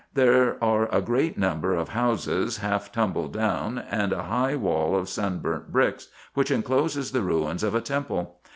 [0.15, 5.07] There are a great number of houses, half tumbled down, and a high wall of
[5.07, 8.37] sun burnt bricks, which incloses the ruins of a temple.